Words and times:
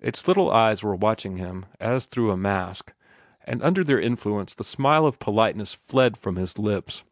Its 0.00 0.26
little 0.26 0.50
eyes 0.50 0.82
were 0.82 0.96
watching 0.96 1.36
him, 1.36 1.66
as 1.78 2.06
through 2.06 2.32
a 2.32 2.36
mask, 2.36 2.92
and 3.44 3.62
under 3.62 3.84
their 3.84 4.00
influence 4.00 4.54
the 4.54 4.64
smile 4.64 5.06
of 5.06 5.20
politeness 5.20 5.72
fled 5.72 6.16
from 6.16 6.34
his 6.34 6.58
lips. 6.58 7.04